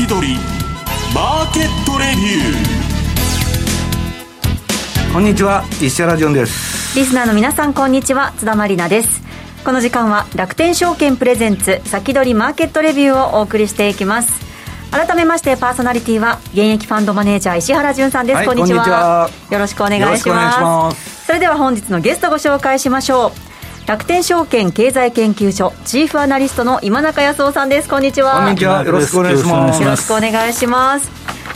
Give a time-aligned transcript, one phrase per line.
[0.00, 0.36] 先取り
[1.14, 5.12] マーケットレビュー。
[5.12, 6.98] こんにちは石原潤です。
[6.98, 9.20] リスナーの皆さんこんにちは津田まりなです。
[9.62, 14.32] この時間は楽天証券プレゼンツ先取りマーケットレビューをお送りしていきます。
[14.90, 19.28] 改めましてパーソナリティは現役ファンドマネージャー石原潤さんです、はい、こんにちは。
[19.50, 21.26] よろしくお願いします。
[21.26, 23.49] それでは本日のゲストご紹介しましょう
[23.90, 27.88] 楽天証券経済研究所チーフアナリストの今中康夫さんです。
[27.88, 28.34] こんにちは。
[28.44, 28.84] こんにちは。
[28.84, 29.82] よろしくお願いします。
[29.82, 31.10] よろしくお願いします。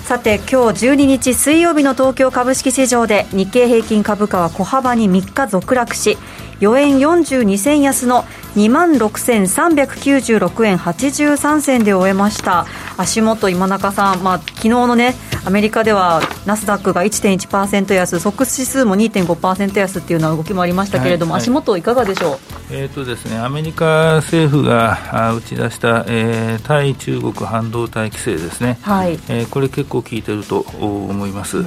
[0.05, 6.19] さて今日12日水曜日の東京株式市場で日経平均株価は小幅に3日続落し
[6.59, 8.25] 4円42銭安の
[8.56, 12.66] 2万6396円83銭で終えました。
[12.96, 22.38] 足元今中さん、まあ、昨日のねアメリカではナスダックが1.1%安ソックス指数も2.5%安っていうような動きもありましたけれども、はいはい、足元いかがでしょう？
[22.70, 29.18] えーとですね、アメリカ政府が打ち出した、えー、対中国半導体規制ですね、はい。
[29.28, 31.66] えー、これ結構効いてると思います、うん、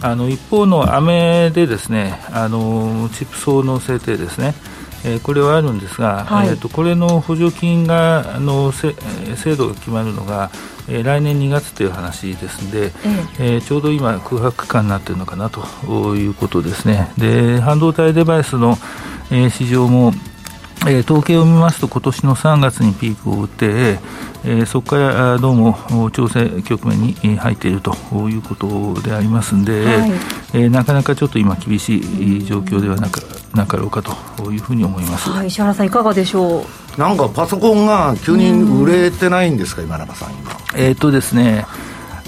[0.00, 4.54] あの一方のアメでですねあのチップ層の制定ですね
[5.04, 8.94] えー、これはあるんですが、はい、えーと、これの補助金があの制
[9.56, 10.50] 度が決まるのが、
[10.88, 12.90] えー、来年2月という話ですので、え
[13.38, 13.58] え。
[13.58, 17.12] ー、ちょうど今、空白期間になっているのかなということですね。
[17.18, 18.78] で半導体デバイスの、
[19.30, 20.12] えー、市場も
[20.86, 23.98] えー、統計を見ますと、今年の3月にピークを打って、
[24.44, 27.92] えー、そこからどうも調整局面に入っていると
[28.28, 30.10] いうことでありますので、はい、
[30.54, 33.20] えー、なかなかちょっと今、厳しい状況ではなか
[33.54, 34.02] なかろうか
[34.36, 36.64] というふうに思います、はい、石原さん、いかがでしょ
[36.96, 37.00] う？
[37.00, 38.50] なんかパソコンが急に
[38.82, 40.52] 売れてないんですか、今永さん、今。
[40.76, 41.66] えっとですね、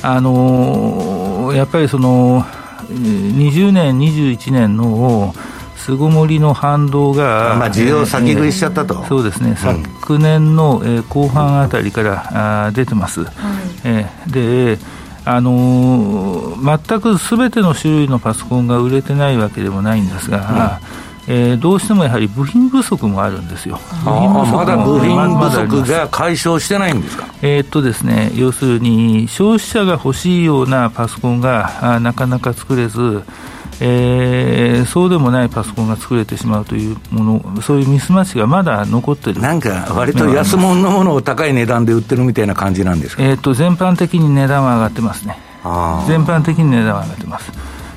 [0.02, 2.42] あのー、やっぱりその
[2.88, 5.34] 20年、21年の
[5.76, 13.24] 巣ごもりの反動が、まあ、需要先食いしちゃったと、えー、そうですね、うん、昨年の、えー、後半あたりからあ出てます。
[13.24, 13.32] はい、
[13.84, 14.78] えー、で
[15.24, 23.78] あのー、全くすべての種類のパソコンが売れてないわけでもないんですが、うん、えー、どうしてもやはり部品不足もあるんですよ。
[24.04, 33.22] 部品不足まだ部品不足が解消してないんですか、えー、っとですね、要するに消費者が欲しいようなパソコンがあなかなか作れず、
[33.78, 45.38] えー、そうでもないパソコンが作れてしまうというもの、そういうミスマッチがまだ残ってるなんか、割と安物のものを高い値段で売ってるみたいな感じなんですか、えーと、全般的に値段は上がってますね。
[46.08, 47.52] 全般的に値段は上がってます。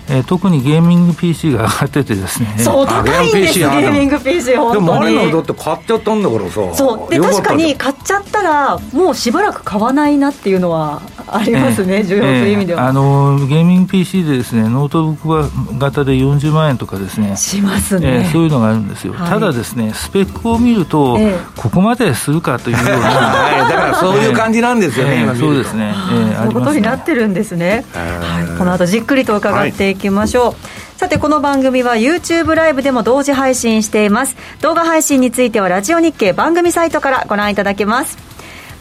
[0.10, 2.56] えー、特にゲーミング PC が上がっててですね。
[2.58, 4.86] そう高いんですゲーミング PC 本当に。
[4.86, 6.76] でもあれのだって買っちゃったんだからさ。
[6.76, 7.10] そう。
[7.10, 17.36] で確かに買っちゃったらもうしばらく買わないなっていうのはありますね、えー、需要という意味では、えー、あのゲーミング PC でですねノートブック型で40万円とかですね。
[17.38, 21.18] しますね、えー、そういうのがあるんですよ、はい、ただですねスペックを見ると、
[21.56, 34.36] ここまでするかというような、 はい、だからそういう感じなんですよね、そうですね、えー、そういうことになってるんですね、はい、この後じっくりと伺っていきましょう、さてこの番組は YouTube ライブでも同時配信しています。
[34.62, 38.18] 動画配信についてはラジオ日経番組サイトからご覧いただけます。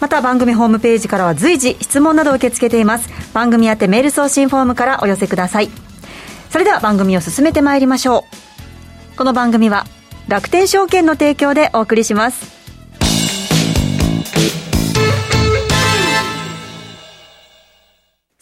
[0.00, 3.08] また番組ホームページからは随時質問などを受け付けています。
[3.32, 5.70] 番組宛てメール送信フォームからお寄せください。
[6.50, 8.24] それでは番組を進めてまいりましょ
[9.14, 9.16] う。
[9.16, 9.86] この番組は
[10.28, 12.61] 楽天証券の提供でお送りします。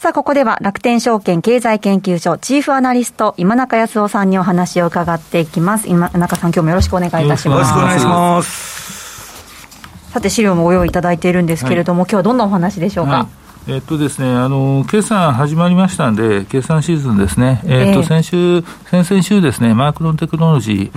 [0.00, 5.90] さあ、ここでは楽天証券経済研究所チーフアナリスト今中康夫さんにお話を伺っていきます。
[5.90, 7.48] 今中さん、今日もよろしくお願いいたします。
[7.50, 10.10] よろしくお願いします。
[10.10, 13.12] さて、資料もご用意いただいているんですけれども、はい、今日はどんなお話でしょうか？
[13.12, 13.26] はい
[13.68, 20.90] えっとですね、あの決算始まりましたんで、決算シーズンですね、えっと先週、先々週ですね、マークロンテクノロジ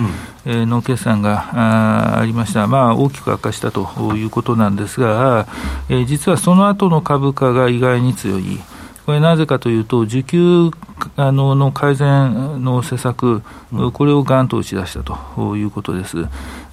[0.46, 5.46] ーの決算が、あありました、まあ、大きく悪化したということなんですが、
[5.90, 8.58] えー、実はその後の株価が意外に強い。
[9.06, 10.70] これなぜかというと、需給
[11.16, 13.42] あのの改善の施策、
[13.92, 16.22] これをがんと打ち出したということです。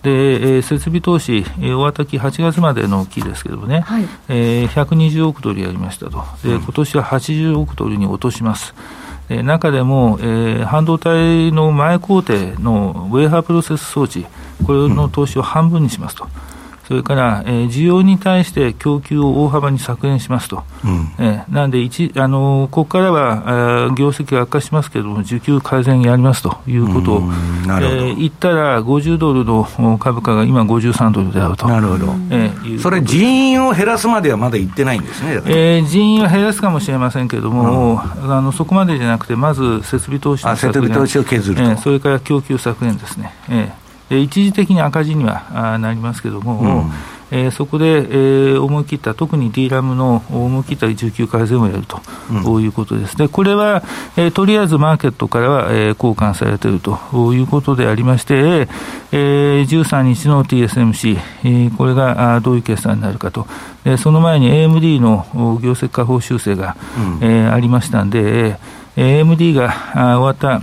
[0.02, 8.74] で、えー、設備投資、えー、大き8月までの期ですけどね、はい、えー、120億ドルやりましたと、で今年は80億ドルに落とします。
[9.30, 14.26] え中でも、えー、半導体の前工程のウェーハープロセス装置、
[14.66, 16.28] これの投資を半分にしますと。
[16.88, 27.12] それから、えー、需要に対して供給を大幅に削減しますと、うん、えー、なんで一あのここからはあ業績が悪化しますけれども、需給改善やりますということ。
[27.16, 31.68] を、えー、言ったら、50ドルの株価が今、53ドルであると。
[31.68, 40.84] なるほど、えー、それ、人員を減らすまではまだいってないんですね、えー、人員は減らすかもしれませんけれども、うん、あのそこまでじゃなくて、まず設備投資の削減。
[40.84, 43.34] 設備投資を削ると、えー、それから供給削減ですね。
[43.50, 43.81] えー
[44.20, 46.92] 一時的に赤字にはなりますけれども、うん。
[47.32, 53.18] えー、そこで、えー、思い切った、特に D ラムの思い切った需給改善をやると、うん、いうことです。
[53.18, 53.30] ね。
[53.30, 53.84] これは、
[54.18, 57.00] えー、とりあえずマーケットからは、えー、交換されていると
[57.34, 58.68] いうことでありまして、
[59.14, 63.48] えー、13日の TSMC、えー、これがあどういう決算になるかと、
[63.86, 65.26] えー、その前に AMD の
[65.64, 66.76] 業績下方修正が、
[67.22, 68.58] うん、えー、ありましたんで、
[68.98, 70.62] えー、AMD があ終わった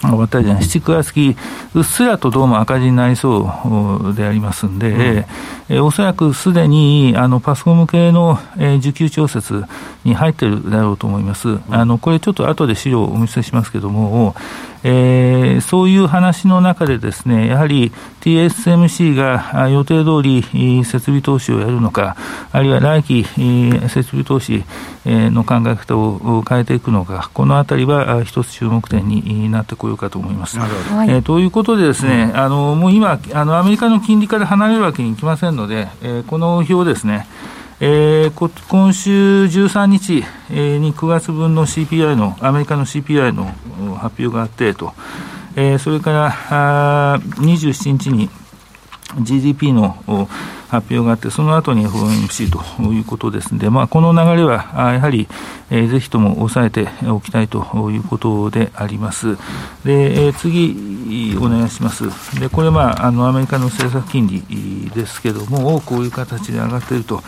[0.00, 1.36] 終わったじゃない、7、9月期、
[1.74, 3.50] うっすらとどうも赤字になりそ
[4.08, 4.90] うでありますんで、
[5.70, 9.64] うん、えおそらくすでにあのパソコン向けの、え需給調節
[10.04, 11.48] に入ってるだろうと思います。
[11.48, 14.34] うん、あのこれちょっと後で資料をお見せしますけども、
[14.88, 17.90] えー、そういう話の中でですね、やはり
[18.20, 22.16] TSMC が予定通り設備投資をやるのか、
[22.52, 24.64] あるいは来期設備投資
[25.04, 30.58] の考え方を変えていくのか、このあたりは一つ注目点になってこようかと思います。
[30.58, 37.26] えー、ということでですね、あのもう今あの、アメリカの金利から離れるわけにいきませんので、えー、この表ですね、
[37.80, 43.46] えー、今週13日に9月分の CPI の、アメリカの CPI の
[43.96, 44.92] 発表があってと、
[45.54, 48.28] えー、それからあ27日に
[49.20, 49.96] GDP の
[50.68, 55.28] 発表があって、その後に FOMC ということですので、まあ、この流れはやはり、
[55.70, 57.58] えー、ぜひとも抑えておきたいと
[57.90, 59.36] いうことであります。
[59.84, 62.04] で、えー、次、お願いします。
[62.40, 67.22] で、これ、まあ、あのアメリカの政策金利ですけども、こういう形で上がっていると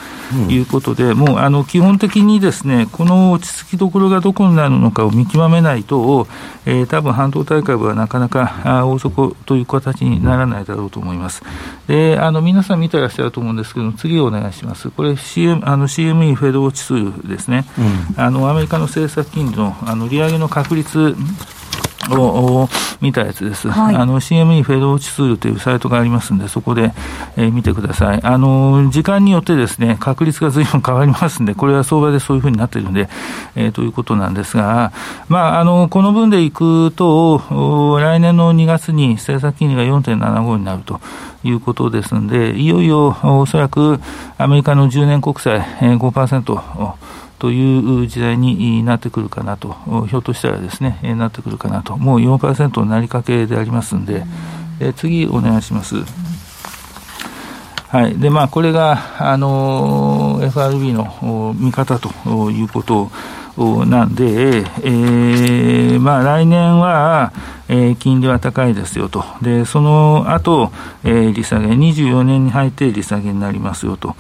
[0.48, 6.26] いうことで、うん、もうあの基本的にですね、この落ち着きどころがどこになるのかを見極めないと、
[6.64, 11.42] えー、多分半導体株はなかなか大底という形にならないだろうと思います。
[11.86, 14.90] で、あの皆さん見てらっしゃると思うんですけど、次お願いします。
[14.90, 17.64] これ CM、あの CME フェドウォッチ数ですね。
[18.16, 21.16] うん、あのアメリカの政策金利のあの利上げの確率
[22.14, 22.68] を
[23.00, 23.68] 見たやつです。
[23.68, 26.92] はい、あの CME フェドウォッチツールというサイトがありますんで、そこで、
[27.36, 28.20] えー、見てください。
[28.22, 33.08] あの、時間によってですね、確率が随分変わりますんで、これは相場でそういうふうになっているんで、
[33.54, 34.92] えー、ということなんですが、
[35.28, 41.00] まあ、あの、この分でいくと、来年の2月に政策金利が4.75になると
[41.44, 44.00] いうことですんで、いよいよおそらく
[44.36, 46.94] アメリカの10年国債5%、
[47.38, 54.24] という時代になってくるかなと、ひょっとしたらですね、なってくるかなと、もう4%になりかけでありますんで、
[54.80, 55.96] え次お願いします。
[57.88, 58.18] はい。
[58.18, 62.10] で、まあ、これが、あの、FRB の見方と
[62.50, 63.10] いうこと
[63.86, 67.32] なんで、えー、まあ、来年は、
[67.68, 69.24] えー、金利は高いですよと。
[69.42, 70.70] で、その後、
[71.02, 74.14] えー、利下げ、24年に入って利下げになりますよと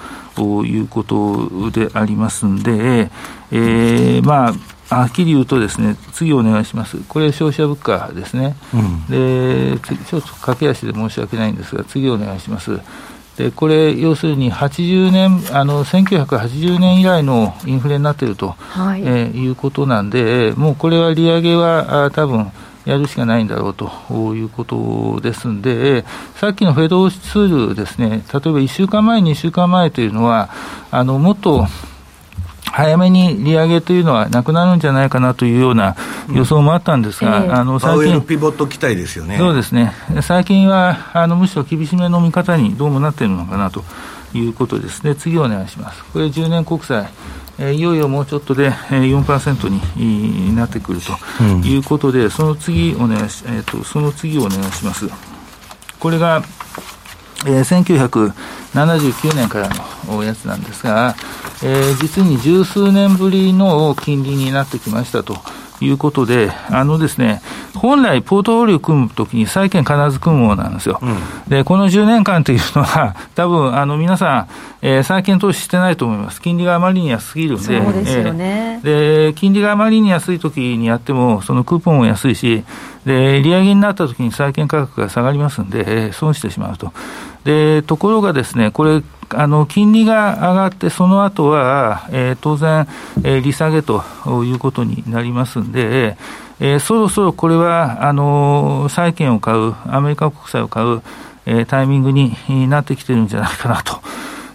[0.64, 3.10] いうことでありますんで、
[3.52, 4.54] えー、ま
[4.90, 6.98] あ、はっきり言うとですね、次お願いします。
[7.08, 8.56] これ消費者物価ですね。
[8.74, 12.80] うん、で、ちょっと駆け足で申し訳ないんですが、次お願いします。
[13.38, 19.02] でこれ、要するに80年、あの1980年以来のインフレになっていると、はい。
[19.02, 22.50] えー、いうことなんで、もうこれは利上げはあ多分
[22.84, 26.04] やるしかないんだろうということですんで、
[26.34, 30.50] さっきのフェドツールですね、例えば1週間前、2週間前というのは、
[30.90, 31.68] あのもっと
[32.72, 35.96] 早めに利上げというのはなくなるんじゃないかなというような
[36.32, 39.38] 予想もあったんですが、うん、あの最近、ピボット期待ですよね。
[39.38, 43.84] そうですね、最近はあのむしろ厳しめの見方にどうもなっているのかなと
[44.34, 45.04] いうことです。
[45.04, 46.04] ね、次お願いします。
[46.12, 47.08] これ10年国債
[47.60, 55.06] えいよいよもうちょっとで4%になってくるということで、うん、その次お願いし、えーと、その次お願いします。
[55.98, 56.42] これが、
[57.46, 58.02] えー、
[58.74, 59.68] 1979年から
[60.06, 61.14] のやつなんですが、
[61.62, 65.36] えー、実に十数年ぶりの金利になってきましたと。
[65.80, 67.40] いうことで、あのですね、
[67.74, 70.98] 本来、ポートフォリオ組むときに債券必ず組むものなんですよ。
[71.00, 71.18] うん、
[71.48, 74.46] で、この10年間というのは、 多分あの皆さん、
[74.82, 76.42] えー、債券投資してないと思います。
[76.42, 82.64] 金利があまりに安すぎるんで、そうですよね、えー、で、金利があまりに安いときにやっても、そのクーポンも安いし、
[83.08, 86.92] で、利上げになったときに債券価格が下がりますんで、え、損してしまうと。
[87.42, 92.86] で、ところがですね、これ、あの金利が上がって、その後は、えー、当然、
[93.24, 94.02] えー、利下げと
[94.44, 96.18] いうことになりますんで、
[96.60, 101.02] えー、そろそろこれはあの債券を買う、アメリカ国債を買う、
[101.46, 102.36] えー、タイミングに
[102.68, 104.00] なってきてるんじゃないかなと。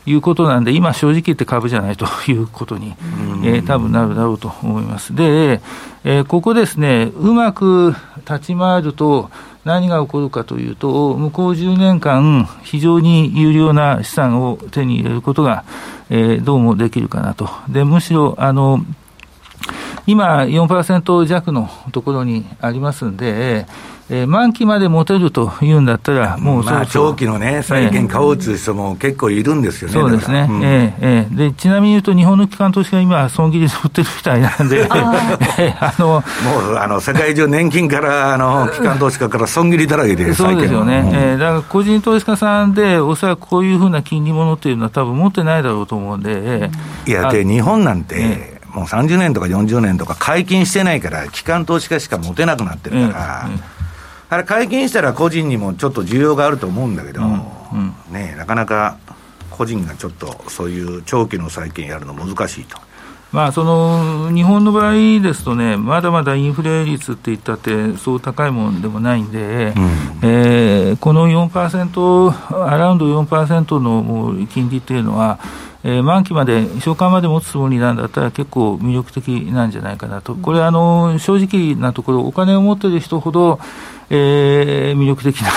[0.06, 2.96] いうことなんで、今、正直言って株じゃないということに、
[3.44, 5.16] えー、多分なるだろうと思います。
[5.16, 5.62] で、
[6.04, 7.96] えー、ここですね、うまく
[8.28, 9.30] 立ち回ると、
[9.64, 15.64] 何が起こるかというと、向こう10年間、非常に有料な資産を手に入れることが、
[16.10, 17.50] えー、どうもできるかなと。
[17.70, 18.84] で、むしろ、あの、
[20.06, 23.66] 今4%弱のところにありますんで、
[24.14, 36.20] えー、満期まで持てるというんだったら、もうまあ、長期のね、債券買おうという人も結構いるんですよね、そうですね、うん、えー、えー、でちなみに言うと、日本の機関投資家、今、損切りで売ってるみたいなんで、あのも
[36.74, 46.70] うあの世界中、年金からあの 機関投資家から損切りだらけで、そうですよね、うん、えー、だから個人投資家さんで、おそらくこういうふうな金利ものっていうのは、多分持ってないだろうと思うんで、
[47.08, 53.50] いや、で、日本なんて、もう30年とか40年とか解禁してないから、機関投資家しか持てなくなってるから、
[54.34, 57.22] あれ、解禁したら個人にもちょっと需要があると思うんだけど、
[58.12, 58.98] ね、なかなか
[59.52, 62.78] 個人がちょっとそういう長期の債券やるの難しいと。
[63.32, 75.40] まあ、その日本の場合ですとね、まだまだインフレ率って言ったって、そう高いもんでもないんで、うん、えー、この4%、アラウンド4%のもう金利っていうのは、
[75.84, 83.60] えー、満期まで、償還まで持つつもりなんだったら、結構魅力的なんじゃないかなと、これ、あの正直なところ、お金を持ってる人ほど、
[84.16, 85.50] えー、魅力的な。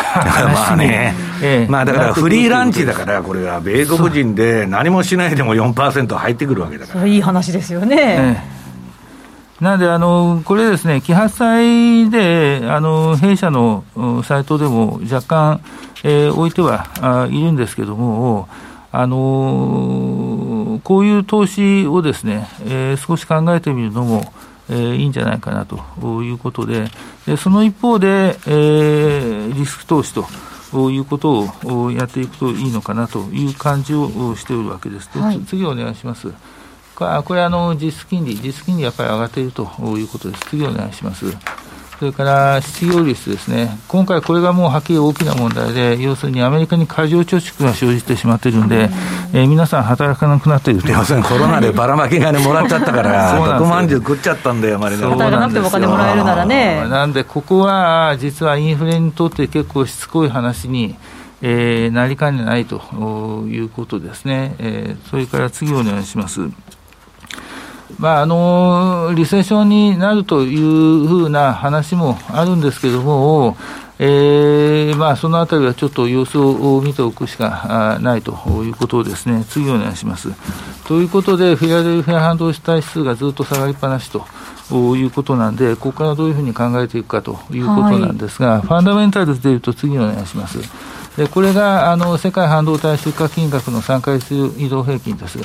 [0.49, 7.07] まあね、えー、まあだからフリーランチだから、これは米国人で何もしないでも4%入ってくるわけだから。
[7.07, 7.97] いい話ですよね。
[7.99, 8.57] えー
[9.59, 13.85] なので、あの、これですね、揮発債で、あの、弊社の
[14.23, 15.61] サイトでも若干、
[16.05, 18.49] えー、置いてはいるんですけども、
[18.93, 24.33] あのこういう投資をですね、えー、少し考えてみるのも、
[24.69, 25.77] えー、いいんじゃないかなと
[26.23, 26.89] いうことで、
[27.27, 30.27] でその一方で、えー、リスク投資と。
[30.91, 35.09] いうことをやっていくといいのかなという感じをしておるわけです。
[35.19, 36.33] はい、次お願いします。
[36.97, 39.63] これあの実質金利、実質金利やっぱり上がっていると
[39.97, 40.51] いうことです。
[40.51, 41.27] 次お願いします。
[41.99, 48.91] それから失業率ですね、今回、これがもうはっきり大きな問題で、要するにアメリカに過剰貯蓄が生じてしまっているんで、
[49.33, 50.91] えー、皆さん働かなくなっていると。
[50.91, 56.87] 要するにコロナでばらまき金もらっちゃったから、 毒まんじゅう食っちゃったんだよ、まり働かなくてもお金もらえるならね。
[56.87, 60.97] なんで、ここは実はインフレにとって結構しつこい話に、
[61.41, 62.83] えー、なりかねないと
[63.49, 64.55] いうことですね。
[64.59, 66.43] えー、それから次お願いします。
[67.99, 73.57] まあ、あのリセッションになるというふうな話もあるんですけれども、
[73.99, 78.33] えーまあ、そのあたりはちょっと様子を見ておくしかないと
[78.65, 80.31] いうことをですね、次お願いします。
[80.87, 84.27] ということで、フィラデルフィア半導体指数がずっと下がりっぱなしと。
[84.75, 84.75] い
[85.05, 90.59] うことなんで、ここからどういうふうに考えていくかということなんですが、はい、ファンダメンタルズでいうと、次お願いします。
[91.17, 95.39] でこれがあの世界半導体出荷金額の3か月移動平均です。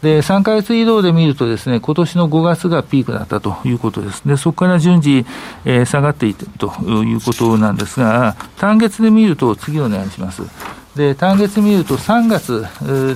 [0.00, 4.22] で、3か月移動で見るとですね、今年の5月がピークだったということです。
[4.26, 5.26] で、そこから順次、
[5.64, 10.42] えー、下がっていってということなんですが、単月で見ると次お願いします。
[10.96, 12.66] で、単月見ると3月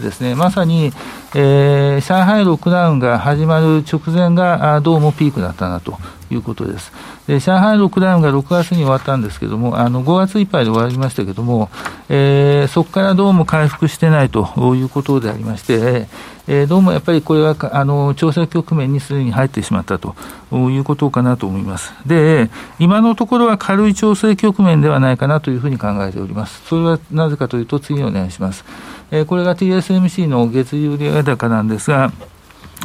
[0.00, 0.92] ですね、まさに、
[1.34, 5.98] えー、上海ロックダウンが始まる直前がどうもピークだったなと
[6.30, 6.92] いうことです。
[7.26, 11.70] で上海ロックダウンが6月に終わったんですけども、あの5月いっぱいで終わりましたけども、
[12.08, 16.08] えー、そこからどうも回復してないということでありまして、
[16.48, 20.14] えー、どうもやっぱりこれはあの調整局面にすでに入ってしまったと
[20.52, 21.94] いうことかなと思います。
[22.04, 26.60] で、今のところは軽い調整局面ではないかなというふうに考えております。
[26.66, 28.64] それはなぜかというと、次お願いします。
[29.12, 32.10] えー、これが TSMC の月売上高なんですが、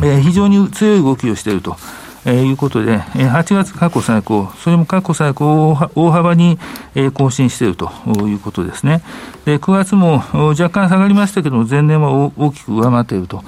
[0.03, 1.75] えー、非常に強い動きをしていると。
[2.25, 6.59] え、いうことで、え、8月過去最高、それも過去最高を大幅に、
[6.93, 7.89] え、更新していると
[8.27, 9.01] いうことですね。
[9.45, 13.43] で、9月も若干下がりましたけども、前年は大きく上回っていると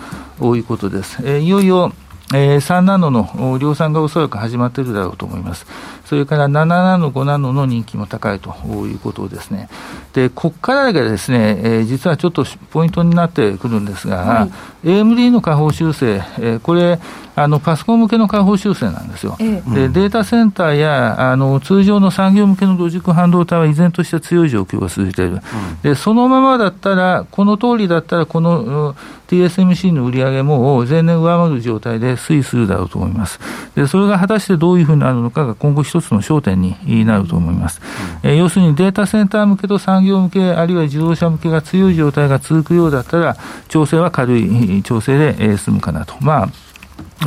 [0.55, 1.19] いうことです。
[1.25, 1.91] え、いよいよ、
[2.33, 5.65] えー、3ナノの量産がおそらく始まっているだろうと思います。
[6.05, 8.55] それから7ナノ、5ナノの人気も高いと
[8.85, 9.69] いうことですね。
[10.13, 14.49] で、ここからがですね、えー、実はちょっとポイントになってくるんですが、は
[14.83, 16.99] い、AMD の下方修正、えー、これ、
[17.35, 19.37] あのパソコン向けの下方修正なんですよ。
[19.39, 25.41] えでデータセンターやあの通常の産業向けのロジック半導体は依然として強い状況が続いている、うん、
[25.81, 28.93] でそのままだったら、この通りだったら、この
[29.29, 33.11] TSMC の売り上げも前年上回る状態で推移するだろうと思い。
[33.11, 33.39] ます。
[33.75, 34.83] でそれが果たしてどうい。
[34.83, 37.55] うふうになるのかが今後一つの焦点になると思い。
[37.55, 37.81] ます。
[38.23, 40.75] うん、え要するにデータセンター向けと産業向け、あるい。
[40.75, 41.95] は自動車向けが強い。
[41.95, 43.35] 状態が続くようだったら、
[43.67, 44.81] 調整は軽い。
[44.83, 46.15] 調整で済むかなと。
[46.21, 46.68] まあ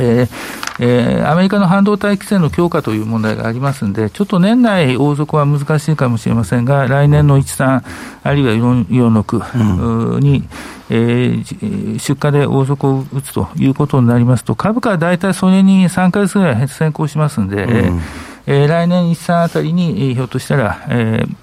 [0.01, 7.83] えーえー、アメリカの半導体規制の強化という問題がありますので、ちょっと年内王族は難しいかもしれませんが、来年の1、3、
[8.23, 10.49] あるいは4、4、6に、うん、
[10.89, 18.01] えー、出荷で王族を打つということになりますと、株価は大体それに3か月ぐらい先行しますんで、うん、
[18.47, 21.35] えー、来年1、3あたりに、えー、ひょっとしたら、えー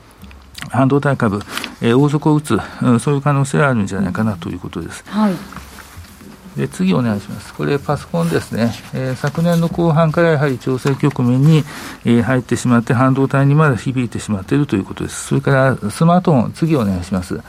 [0.68, 1.40] 半導体株、
[1.80, 2.60] えー、王族を打つ、
[3.00, 5.02] そういう可能性があるんじゃないかなということです。
[5.08, 5.34] はい
[6.56, 7.54] で次お願いします。
[7.54, 11.64] これパソコンですね、えー、昨年の後半からやはり調整局面に、
[12.04, 15.28] えー、入ってしまって、半導体にまだ響いてしまっているということです。
[15.28, 17.40] それからスマートフォン、次お願いします。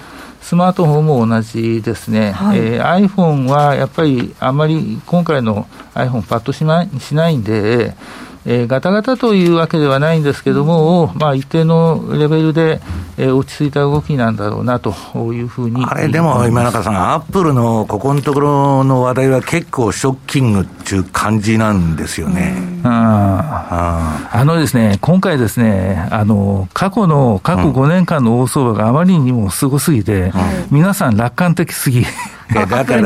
[0.42, 7.96] スマートフォンも同じですね、はい、えー、iPhone はやっぱりあんまり今回の iPhone パッとしないしないんで、
[8.46, 12.82] えー、ガタガタというわけではないんですけども、まあ、一定のレベルで、
[13.18, 14.90] えー、落ち着いた動きなんだろうなと
[15.34, 22.72] いうふうにあれ、でも今中さん、アップルのここのところの話題は結構ショッキングっていう感じなんですよね。
[22.84, 30.32] ああのですね、今回ですね、あの過去の、過去5年間の大相場があまりにもすごすぎて、うん、
[30.72, 32.04] 皆さん楽観的すぎ。
[32.54, 33.02] だから、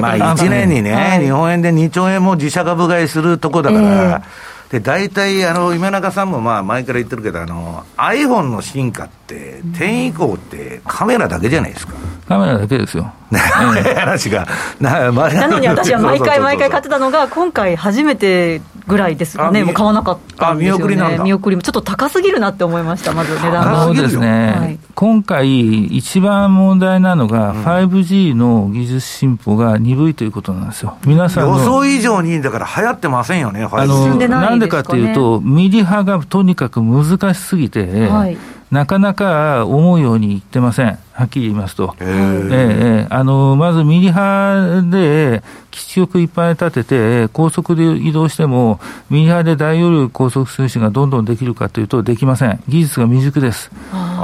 [0.00, 11.92] まあ、1年にね、はい、日本円で2兆円も自社株買いするとこだから、えーで、大体、あの、今中さんもまあ前から言ってるけど、あの、iPhone の進化って、10以降ってカメラだけじゃないですか。
[12.26, 13.12] カメラだけですよ。
[13.30, 14.48] 話が。
[14.80, 21.24] ななのに私は毎回毎回買ってたのが、今回初めてぐらいですかね、もう買わなかったんですよ、ね、見送りなんだ。
[21.24, 23.84] 見送りもちょっと高すぎるなって思いました、まず値段が。
[23.84, 38.36] そうですね、はい、今回、一番問題なのが、5G の技術進歩が鈍いということなんですよ、皆さん予想以上に、だから流行ってませんよね、あのなんでかっていうと、ミリ波がとにかく難しすぎて、はい
[38.72, 40.98] なかなか思うようにいってません。
[41.12, 41.94] はっきり言いますと。
[42.00, 48.80] えー、あの、まずミリ波で基地局いっぱい立てて、高速で移動しても、
[49.10, 52.62] ミリ波で大容量高速通信がどんどんできるかというと、できません。
[52.66, 53.70] 技術が未熟です。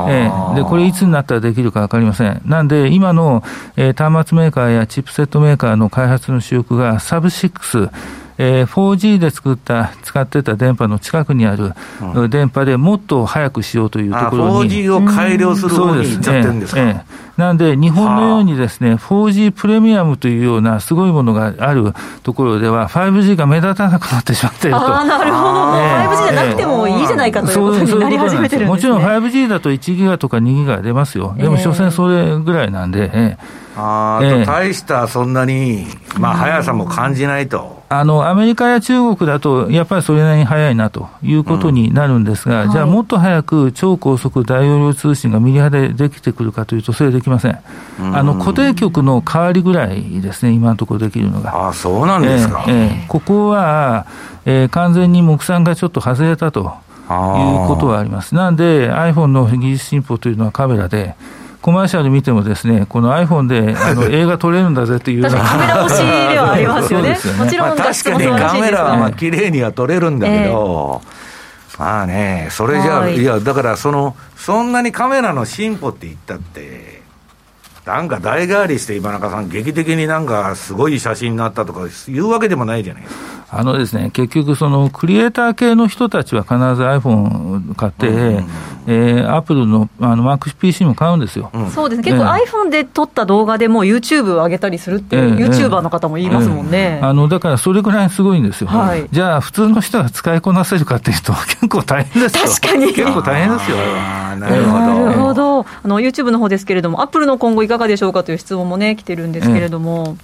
[0.08, 2.40] えー、で、これいつになったらできるかわかりません。
[2.46, 3.44] なんで、今の、
[3.76, 7.90] えー、端末メーカーやチップセットメーカーの開発の主力が、サブ6、
[8.38, 11.72] えー、4G で作った、使ってた電波の近くにある
[12.30, 14.70] 電波でもっと早くしようというところに。
[14.70, 17.04] 4G を改良する方に行っちゃってるんですか、
[17.36, 24.98] なんで、日本のようにですね、4G プレミアムというようなすごいものがあるところでは、5G が目立たなくなってしまっていると。
[24.98, 31.34] あなるほど、えー、5G じゃなくてもいいじゃないかということになり始めてるんです、ね、もちろん 5G だと1ギガとか2ギガ出ますよ。
[31.36, 35.86] でも、所詮それぐらいなんで、えーあと、大したそんなに、
[36.18, 37.78] まあ、速さも感じないと。
[37.90, 47.58] あのアメリカや中国だと、やっぱりそれなりに速いなということになるんですが、うん、じゃあ、もっと早く超高速大容量通信がミリ波でできてくるかというと、それできません。
[48.00, 51.68] うん、あの固定局の代わりぐらいですね、今のところできるのが。
[51.68, 52.64] あそうなんですか。
[52.68, 54.04] えー、えー、ここは、
[54.44, 56.66] えー、完全に目算がちょっと外れたという
[57.68, 58.34] ことはあります。
[58.34, 61.14] なんで、iPhone の技術進歩というのはカメラで、
[61.60, 67.08] コマーシャル見てもですね、この iPhone で あの映画撮れるんだぜっていうカメラ越しではありますよね。
[67.10, 67.38] よね。
[67.38, 76.97] もちろん、まあ、確かにカメラはまあ綺麗には撮れるんだけど、えー、まあね、それじゃあ、いや、だからその、そんなにカメラの進歩って言ったって、
[77.88, 83.38] なんか代替わりして今中さん、劇的になんかすごい写真になったとかいうわけでもないじゃないですか。
[83.50, 88.46] あのですね、結局、そのクリエイター系の人たちは必ず iPhone 買って、うん
[88.90, 92.24] えー、アップルのあの MacPC も買うんですよ、うん、そうですね、結構
[92.64, 102.86] iPhone で撮った動画でも YouTube を上げたりするっていう、えー、YouTuber の方も言いますもんね、えー、あのだからそれぐらいすごいんですよ、はい、じゃあ、普通の人が使いこなせるかっていうと、結構大変ですよ、確かに。
[102.94, 103.76] 結構大変ですよ、
[104.38, 108.24] なるほど、なるほどあの YouTube の方ですけれども、アップルの今後いかがでしょうか？
[108.24, 110.16] という質問もね、来てるんですけれども。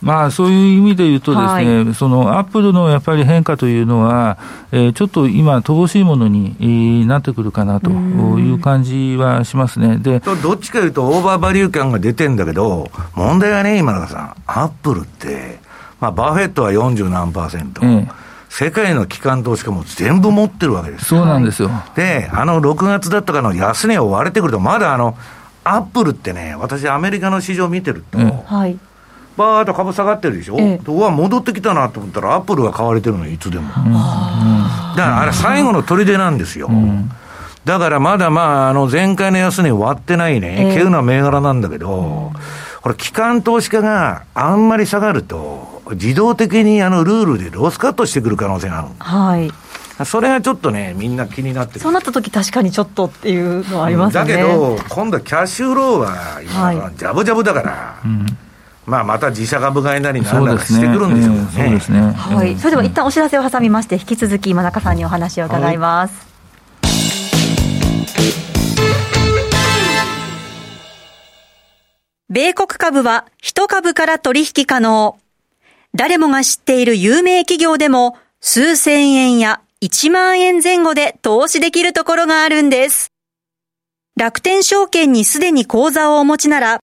[0.00, 4.38] まあ、そういう意味で言うとですね、はい、そのアップルのやっぱり変化というのは、
[4.70, 9.96] えー、ちょっと今、乏しいものになってくるかなという感じはしますね。
[9.98, 15.58] で、どっちかいうと、オーバーバリュー感が出てんだけど、問題はね、今中さん、アップルって、
[15.98, 17.84] まあ、バフェットは40何パーセント。
[17.84, 21.06] ええ世界の機関投資家も全部持ってるわけです。
[21.06, 21.70] そうなんですよ。
[21.94, 25.16] で、あの6月だったかの安値を割れてくると、まだあの、
[25.64, 28.78] アップルってね、私、アメリカの市場見てると、はい、
[29.36, 33.68] バーッと株下がってるでしょ、ええ、うわ、戻ってきたなと思ったら、アップルが買われてるの、いつでも。
[33.68, 33.80] だか
[34.96, 36.70] らあれ、最後の砦なんですよ。
[37.64, 42.32] だからまだまあ、あの前回の安値割ってないね、稀有な銘柄なんだけど、
[42.88, 48.88] これ、機関投資家があんまり下がると、自動的にあのルールでロスカットしてくる可能性がある。
[48.98, 49.52] はい
[50.04, 54.20] それがちょっとね、みんな気になってそうなった時確かにちょっとっていうのはありますね。
[54.20, 58.26] だけど、今度はキャッシュローは今、ジャブジャブだから、はいうん、
[58.86, 61.48] まあ、また自社株買いなりなんなりしてくるんでしょうね。
[61.52, 62.12] そうですね。
[62.12, 62.56] はい。
[62.56, 66.16] それでは一旦お知らせを挟みまして、引き続き今中さんにお話を伺います。
[66.16, 66.27] はい
[72.30, 75.18] 米国株は一株から取引可能。
[75.94, 83.12] 誰もが知っている有名企業でも数千円や1万円前後で投資できるところがあるんです。
[84.14, 86.80] 楽天証券にすでに口座をお持ちなら、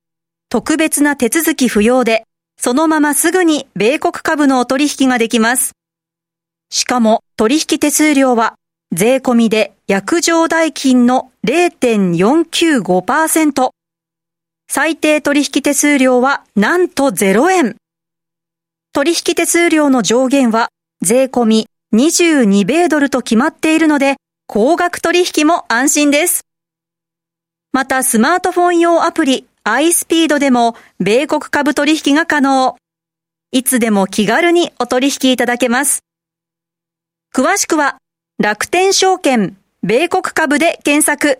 [0.49, 2.23] 特別な手続き不要で、
[2.57, 5.73] そのまますぐに米国株のお取引ができます。
[6.71, 8.55] しかも取引手数料は
[8.91, 13.74] 税込みで約定代金の0.495%。
[14.67, 17.77] 最低取引手数料はなんと0円。
[18.93, 20.69] 取引手数料の上限は
[21.01, 24.15] 税込み22米ドルと決まっているので、
[24.47, 26.45] 高額取引も安心です。
[27.71, 32.77] またスマートフォン用アプリ iSpeed でも米国株取引が可能。
[33.51, 36.01] いつでも気軽にお取引いただけます。
[37.33, 37.97] 詳しくは
[38.37, 41.39] 楽天証券米国株で検索。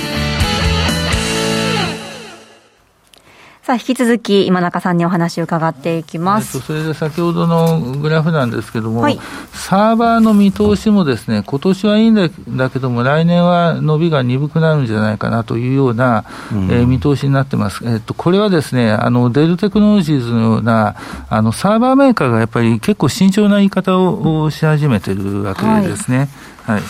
[3.71, 6.57] さあ、引き続き今中さんにお話を伺っていきます。
[6.57, 9.17] えっと、それで先ほどのグラフなんですけども、はい、
[9.53, 17.85] サーバーの見通しもですね、今年はいいんだだけども、来年は伸びが鈍くなるんじゃないかなというような、うん、えー、見通しになってます。
[17.85, 20.95] えっと、これはですね、あの、デルテクノロジーズのような、
[21.29, 26.17] あの、サーバーメーカーがやっぱり結構慎重な言い方をし始めてるわけですね。
[26.17, 26.29] はい
[26.63, 26.81] はい、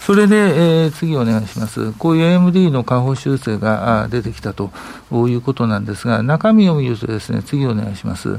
[0.00, 0.36] それで、
[0.84, 1.92] えー、次お願いします。
[1.92, 4.70] こういう AMD の下方修正が出てきたと
[5.12, 8.38] いうことなんですが、中身を見るとですね、次お願いします。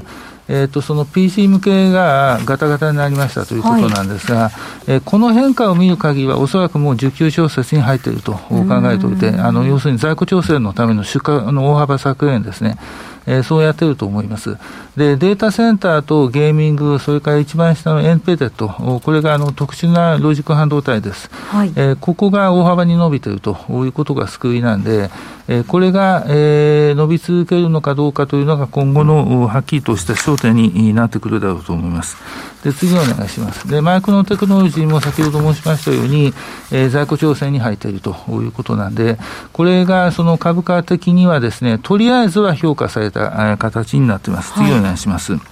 [0.52, 4.52] えーと、その PC 向けがガタガタになりましたということなんですが、はい、
[4.88, 12.78] えー、この変化を見る限りは、おそらくもう需給調節に入っていると考えておいて、あの要するに在庫調整のための出荷の大幅削減ですね。
[13.26, 14.56] えー、そうやってると思います。
[14.96, 18.68] で、データセンターとゲーミング、それから一番下のエンペテット、
[19.02, 21.30] これがあの特殊なロジック半導体です。
[21.50, 25.10] はい、えー、ここが大幅に伸びているということが救いなんで、
[25.48, 32.16] えー、これが、えー、伸び続けるのかどうかというのが今後のはっきりとした焦点になってくるだろうと思います。
[32.62, 33.66] で、次お願いします。
[33.68, 36.34] で、マイクロテクノロジーも先ほど申しましたように、
[36.70, 39.18] えー、在庫調整に入っているということなんで、
[39.52, 44.52] これがその株価的にはですね、とりあえずは評価された形になっています。
[44.54, 45.32] 次お願いします。
[45.32, 45.42] はい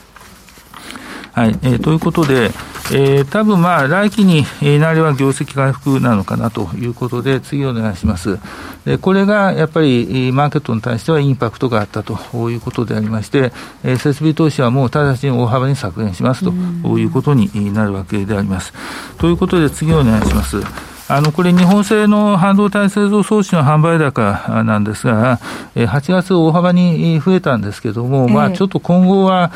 [1.39, 2.47] はい、えー、ということで、
[2.93, 4.43] えー、多分まあ来期に
[4.81, 8.41] なれば業績回復なのかなということで、次お願いします。
[8.85, 12.19] でこれがやっぱりマーケットに対してはインパクトがあったと
[12.51, 13.53] いうことでありまして、
[13.85, 18.73] えー、設備投資はもう直ちに大幅に削減しますということになるわけであります。
[19.19, 20.98] ということで、次お願いします。
[21.11, 25.41] あのこれ、日本製の半導体製造装置の販売高なんですが、
[25.75, 29.51] 8月、大幅に増えたんですけれども、まあ、ちょっと今後は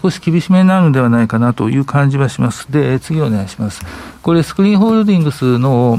[0.00, 2.72] 少し厳しめになるのではないかなという感じはします。
[2.72, 3.82] で、次お願いします。
[4.22, 5.98] これ、スクリーンホールディングスの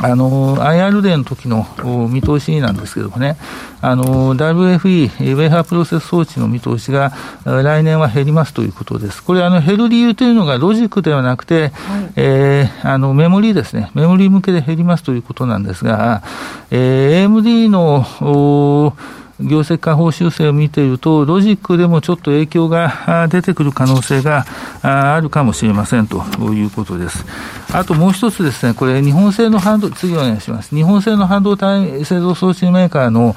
[0.00, 1.66] あの IR デーの時の
[2.08, 3.36] 見通しなんですけどもね、
[3.82, 7.12] あの WFE、ウエハープロセス装置の見通しが
[7.44, 9.22] 来年は減りますということです。
[9.22, 16.22] これ、あの減る理由というのがロジックではなくて、はい、えー、あのメモリーですね、メモリー向けで減りますということなんですが、
[16.70, 18.96] えー、AMD の
[19.42, 24.44] 業績下方修正を見ていると、ロジックでもちょっと影響が出てくる可能性が
[24.82, 27.24] あるかもしれませんということです。
[27.72, 30.74] あともう一つですね、これ、日本製の半導体、次お願いします。
[30.74, 33.34] 日本製の半導体製造装置メーカーの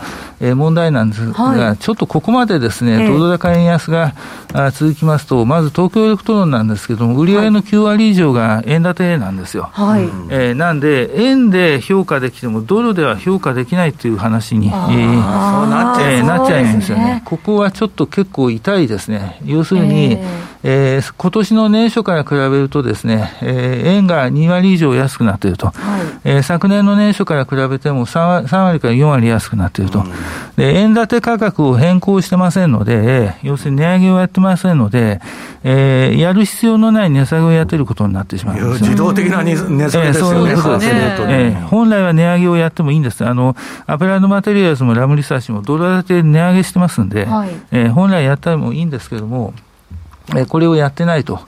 [0.56, 4.13] 問題なんですが、はい、ちょっとここまでですね、ドル高円安が
[4.74, 9.70] 続きますと、まず東京エレクトロンなんですけども、売上の9割以上が円建てなんですよ。
[9.72, 17.21] はい、えー、なんで、円で評価できても、ドルでは評価できないという話に、えー、なっちゃい、えー、なっちゃうんですよね。
[17.25, 19.39] ここはちょっと結構痛いですね。
[19.45, 25.75] 要するに、えーえー、今年の年初から比べるとですね、えー、円が2割以上安くなっていると、はい。
[26.23, 30.12] えー、昨年の年初から比べても 3, 3割から4割安くなっていると、うん、
[30.58, 35.21] で円建て価格を変更してませんので、要するに値上げをやってませんので、
[35.63, 47.49] えー、やる必要のない値下げをやってることになってしまうんです自動的な値下げですよね、えー、そうですね、えー、本来は値上げをやってもいいんです、あのアペライドマテリアルズもラムリサーチもドル建て値上げしてますんで、はい。
[47.71, 49.54] えー、本来やったらもいいんですけども、
[50.48, 51.40] これをやってないと。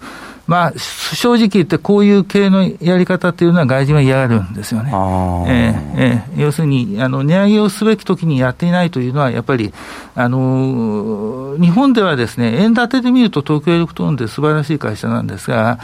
[0.48, 4.90] まあ、正直言って、こういう系のやり方っていうのは外人は嫌がるんですよね。
[4.90, 9.74] えー、えー、要するに、あの、値上げをすべきときにやっていないというのは、やっぱり、
[10.16, 15.78] あのー、日本ではですね、円建てで見ると東京エレクトロンって素晴らしい会社なんですが、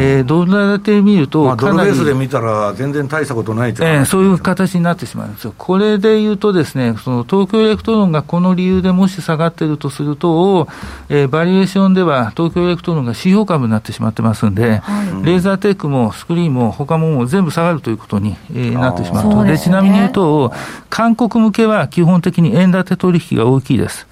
[0.00, 5.54] えー、ドル建てで見るとまあ、ドルベースで見たら全然大したことないとえー、そういう形になってしまうんですよ。
[5.56, 10.68] これで言うとですね、その東京エレクトロンがこの理由でもし下がっているとすると、
[11.08, 19.44] えー、バリュエーションでは東京エレクトロンが指標株になってしまってますんで、はい、レーザーテックもスクリーンも他ももう全部下がるということに、えー、なってしまうと。
[19.44, 20.52] で、ね、ちなみに言うと、
[20.90, 24.06] 韓国向けは基本的に円建て取引が大きいです。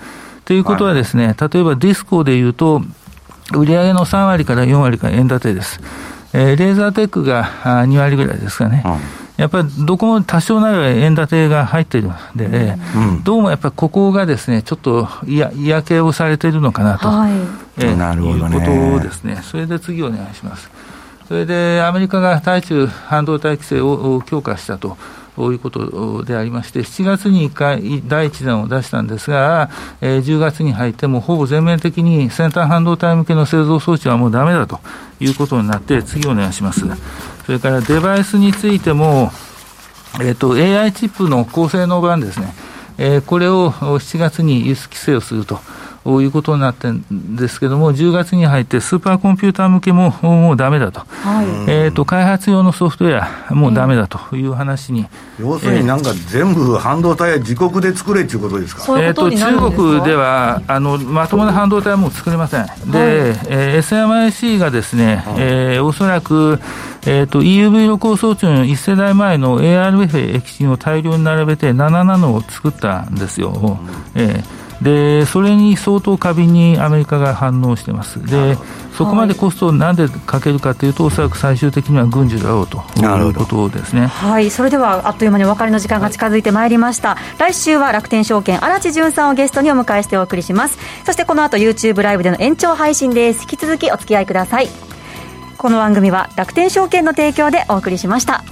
[0.44, 2.82] ということはですね、はい、例えばディスコで言うと、
[3.52, 5.80] 売上の3割から4割が円建てです。
[6.32, 8.82] えー、レーザーテックが2割ぐらいですかね。
[8.84, 8.88] う
[9.20, 17.32] んやっぱりどこも多少ながら円建てが入っているので、うん、どうもやっぱりここがですね、ちょっと嫌嫌気をされているのかなと、はい
[17.78, 19.40] えー、なるほど、ね、いうことですね。
[19.42, 20.70] それで次お願いします。
[21.26, 24.96] それでアメリカが対中半導体規制を強化したと。
[25.36, 29.68] ということでありまして、7月に1回、第1弾を出したんですが、
[30.00, 34.78] えー、10月に入ってもほぼ全面的に先端半導体向けの製造装置はもうだめだと
[35.18, 36.86] いうことになって、次お願いします。
[37.46, 39.30] それからデバイスについても、
[40.20, 42.54] えーと、AI チップの高性能版ですね、
[42.98, 45.60] えー、これを7月に輸出規制をすると。
[46.06, 55.06] いうことになってるんですけれども、10月に入ってスーパーコンピューター向けももうだめだと、はい、えーと、開発用のソフトウェア、もうだめだという話に、
[55.40, 63.08] 要するになんか全部半導体は自国で作れということですか、えーと、中国ではあのまともな半導体はもう作れません、で、はい。
[63.48, 66.60] えー、SMIC がですね、えー、おそらく、
[67.06, 73.78] えーと、EUV 露光装置の1世代前の ARF 液晶を大量に並べて7ナノを作ったんですよ。
[74.14, 78.22] うん、えーでそれに相当過敏にアメリカが反応してます。
[78.24, 78.58] で
[78.92, 84.06] そこまでコストをなんでかけるかというと、おそらく最終的には軍事だろうということですね。
[84.06, 87.16] はい、それではあっという間にお別れの時間が近づいてまいりました。
[87.38, 90.78] 来週は楽天証券荒地潤さんをゲストにお迎えしてお送りします。
[91.04, 93.42] そしてこの後 YouTube ライブでの延長配信です。
[93.42, 94.68] 引き続きお付き合いください。
[95.56, 98.44] この番組は楽天証券の提供でお送りしました。